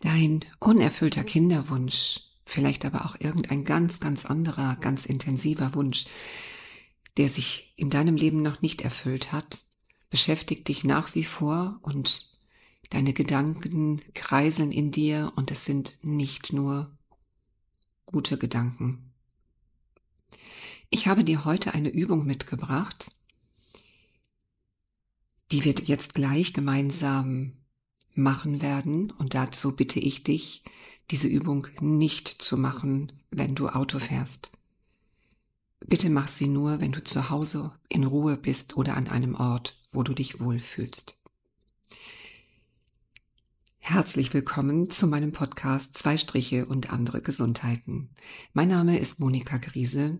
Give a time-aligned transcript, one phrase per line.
[0.00, 6.06] Dein unerfüllter Kinderwunsch, vielleicht aber auch irgendein ganz, ganz anderer, ganz intensiver Wunsch,
[7.16, 9.64] der sich in deinem Leben noch nicht erfüllt hat,
[10.10, 12.36] beschäftigt dich nach wie vor und
[12.90, 16.96] deine Gedanken kreiseln in dir und es sind nicht nur
[18.04, 19.12] gute Gedanken.
[20.90, 23.10] Ich habe dir heute eine Übung mitgebracht,
[25.50, 27.52] die wir jetzt gleich gemeinsam
[28.16, 29.10] machen werden.
[29.12, 30.64] Und dazu bitte ich dich,
[31.10, 34.50] diese Übung nicht zu machen, wenn du Auto fährst.
[35.86, 39.76] Bitte mach sie nur, wenn du zu Hause in Ruhe bist oder an einem Ort,
[39.92, 41.16] wo du dich wohlfühlst.
[43.78, 48.10] Herzlich willkommen zu meinem Podcast Zwei Striche und andere Gesundheiten.
[48.52, 50.18] Mein Name ist Monika Griese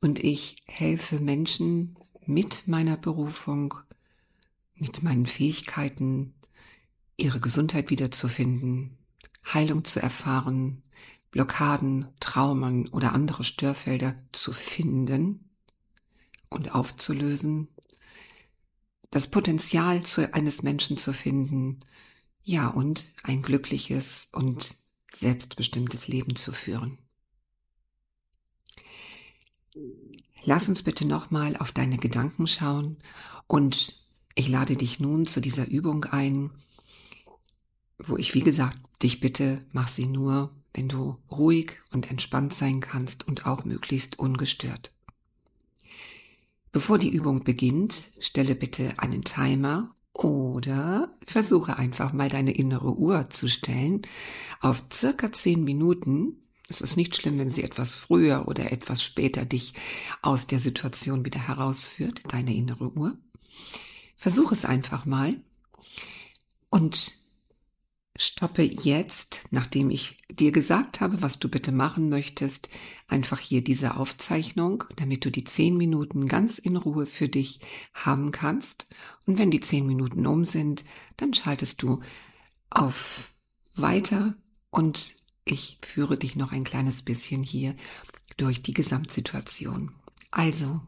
[0.00, 1.96] und ich helfe Menschen
[2.26, 3.74] mit meiner Berufung,
[4.74, 6.34] mit meinen Fähigkeiten,
[7.16, 8.98] ihre Gesundheit wiederzufinden,
[9.52, 10.82] Heilung zu erfahren,
[11.30, 15.50] Blockaden, Traumen oder andere Störfelder zu finden
[16.48, 17.68] und aufzulösen,
[19.10, 21.80] das Potenzial zu, eines Menschen zu finden,
[22.42, 24.76] ja, und ein glückliches und
[25.12, 26.98] selbstbestimmtes Leben zu führen.
[30.44, 32.98] Lass uns bitte nochmal auf deine Gedanken schauen
[33.46, 36.50] und ich lade dich nun zu dieser Übung ein,
[37.98, 42.80] wo ich, wie gesagt, dich bitte, mach sie nur, wenn du ruhig und entspannt sein
[42.80, 44.92] kannst und auch möglichst ungestört.
[46.72, 53.30] Bevor die Übung beginnt, stelle bitte einen Timer oder versuche einfach mal deine innere Uhr
[53.30, 54.02] zu stellen
[54.60, 56.38] auf circa zehn Minuten.
[56.68, 59.74] Es ist nicht schlimm, wenn sie etwas früher oder etwas später dich
[60.22, 63.16] aus der Situation wieder herausführt, deine innere Uhr.
[64.16, 65.36] Versuch es einfach mal
[66.70, 67.12] und
[68.16, 72.68] stoppe jetzt, nachdem ich dir gesagt habe, was du bitte machen möchtest,
[73.08, 77.60] einfach hier diese Aufzeichnung, damit du die zehn Minuten ganz in Ruhe für dich
[77.92, 78.86] haben kannst.
[79.26, 80.84] Und wenn die zehn Minuten um sind,
[81.16, 82.00] dann schaltest du
[82.70, 83.32] auf
[83.74, 84.34] weiter
[84.70, 87.74] und ich führe dich noch ein kleines bisschen hier
[88.36, 89.92] durch die Gesamtsituation.
[90.30, 90.80] Also,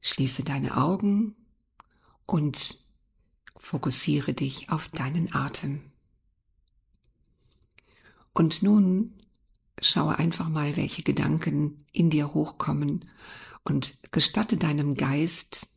[0.00, 1.34] schließe deine Augen
[2.26, 2.83] und
[3.56, 5.80] Fokussiere dich auf deinen Atem.
[8.32, 9.14] Und nun
[9.80, 13.04] schaue einfach mal, welche Gedanken in dir hochkommen
[13.64, 15.68] und gestatte deinem Geist,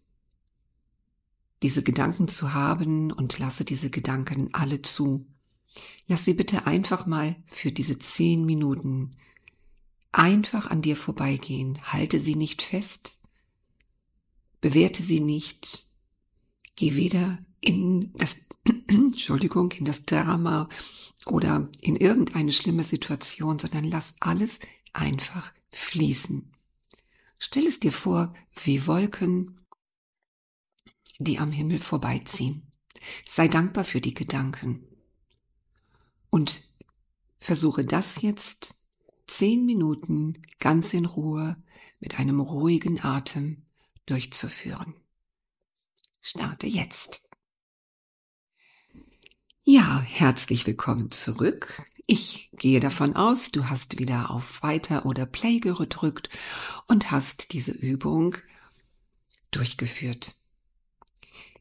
[1.64, 5.26] diese Gedanken zu haben und lasse diese Gedanken alle zu.
[6.08, 9.12] Lass sie bitte einfach mal für diese zehn Minuten
[10.12, 11.80] einfach an dir vorbeigehen.
[11.84, 13.20] Halte sie nicht fest,
[14.62, 15.88] bewerte sie nicht,
[16.76, 18.38] geh weder in das,
[18.88, 20.70] Entschuldigung, in das Drama
[21.26, 24.60] oder in irgendeine schlimme Situation, sondern lass alles
[24.94, 26.52] einfach fließen.
[27.40, 29.60] Stell es dir vor wie Wolken,
[31.20, 32.72] die am Himmel vorbeiziehen.
[33.26, 34.84] Sei dankbar für die Gedanken.
[36.30, 36.64] Und
[37.40, 38.76] versuche das jetzt
[39.28, 41.62] zehn Minuten ganz in Ruhe
[42.00, 43.66] mit einem ruhigen Atem
[44.06, 44.96] durchzuführen.
[46.22, 47.27] Starte jetzt.
[49.70, 51.84] Ja, herzlich willkommen zurück.
[52.06, 56.30] Ich gehe davon aus, du hast wieder auf Weiter oder Play gedrückt
[56.88, 58.38] und hast diese Übung
[59.52, 60.36] durchgeführt.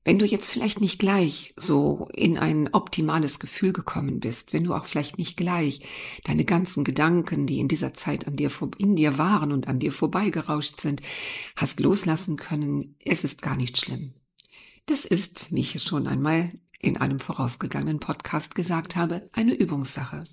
[0.04, 4.74] Wenn du jetzt vielleicht nicht gleich so in ein optimales Gefühl gekommen bist, wenn du
[4.74, 5.80] auch vielleicht nicht gleich
[6.22, 9.90] deine ganzen Gedanken, die in dieser Zeit an dir, in dir waren und an dir
[9.90, 11.02] vorbeigerauscht sind,
[11.56, 14.14] hast loslassen können, es ist gar nicht schlimm.
[14.86, 20.24] Das ist, wie ich es schon einmal in einem vorausgegangenen Podcast gesagt habe, eine Übungssache.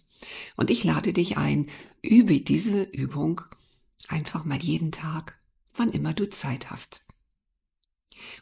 [0.55, 1.69] Und ich lade dich ein,
[2.01, 3.41] übe diese Übung
[4.07, 5.39] einfach mal jeden Tag,
[5.75, 7.05] wann immer du Zeit hast.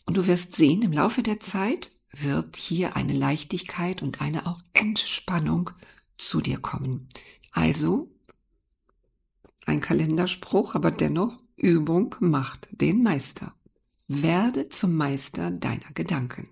[0.06, 4.62] Und du wirst sehen, im Laufe der Zeit wird hier eine Leichtigkeit und eine auch
[4.74, 5.72] Entspannung
[6.18, 7.08] zu dir kommen.
[7.52, 8.12] Also
[9.66, 13.54] ein Kalenderspruch, aber dennoch Übung macht den Meister.
[14.08, 16.50] Werde zum Meister deiner Gedanken.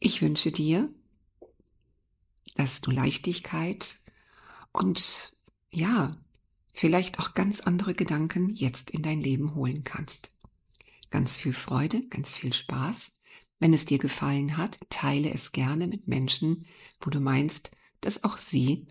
[0.00, 0.92] Ich wünsche dir,
[2.54, 3.98] dass du Leichtigkeit
[4.72, 5.36] und
[5.70, 6.16] ja,
[6.72, 10.34] vielleicht auch ganz andere Gedanken jetzt in dein Leben holen kannst.
[11.10, 13.14] Ganz viel Freude, ganz viel Spaß.
[13.58, 16.66] Wenn es dir gefallen hat, teile es gerne mit Menschen,
[17.00, 18.86] wo du meinst, dass auch sie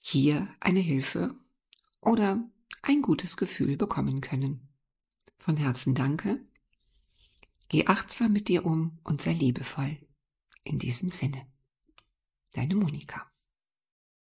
[0.00, 1.36] hier eine Hilfe
[2.00, 2.42] oder
[2.82, 4.68] ein gutes Gefühl bekommen können.
[5.38, 6.40] Von Herzen danke.
[7.68, 9.98] Geh achtsam mit dir um und sei liebevoll.
[10.68, 11.46] In diesem Sinne,
[12.52, 13.27] deine Monika.